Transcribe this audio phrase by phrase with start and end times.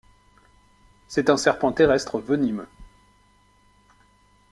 [1.07, 2.67] C'est un serpent terrestre venimeux.